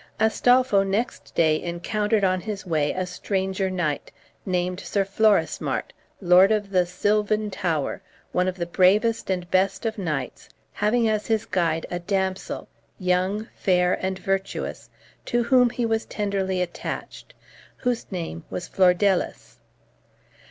[0.19, 4.11] Astolpho next day encountered on his way a stranger knight,
[4.47, 8.01] named Sir Florismart, Lord of the Sylvan Tower,
[8.31, 12.67] one of the bravest and best of knights, having as his guide a damsel,
[12.97, 14.89] young, fair, and virtuous,
[15.25, 17.35] to whom he was tenderly attached,
[17.77, 19.59] whose name was Flordelis.